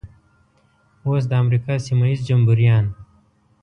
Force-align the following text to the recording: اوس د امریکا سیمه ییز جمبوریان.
اوس 1.07 1.23
د 1.31 1.33
امریکا 1.43 1.73
سیمه 1.87 2.05
ییز 2.09 2.19
جمبوریان. 2.27 2.85